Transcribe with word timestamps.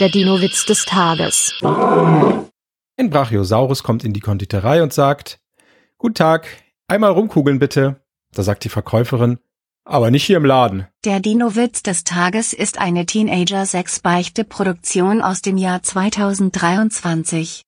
Der 0.00 0.08
Dino-Witz 0.08 0.66
des 0.66 0.86
Tages. 0.86 1.54
Ein 1.62 3.10
Brachiosaurus 3.10 3.84
kommt 3.84 4.02
in 4.02 4.12
die 4.12 4.18
Konditorei 4.18 4.82
und 4.82 4.92
sagt, 4.92 5.38
Guten 5.98 6.16
Tag, 6.16 6.48
einmal 6.88 7.12
rumkugeln 7.12 7.60
bitte. 7.60 8.02
Da 8.32 8.42
sagt 8.42 8.64
die 8.64 8.70
Verkäuferin, 8.70 9.38
aber 9.84 10.10
nicht 10.10 10.24
hier 10.24 10.38
im 10.38 10.44
Laden. 10.44 10.88
Der 11.04 11.20
Dino-Witz 11.20 11.84
des 11.84 12.02
Tages 12.02 12.52
ist 12.52 12.80
eine 12.80 13.06
Teenager-6-Beichte-Produktion 13.06 15.22
aus 15.22 15.42
dem 15.42 15.56
Jahr 15.56 15.80
2023. 15.80 17.62